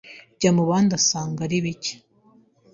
[0.39, 1.93] Jyamubandi asanga ari bike